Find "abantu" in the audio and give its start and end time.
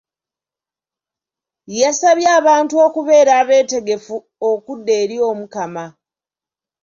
2.39-2.73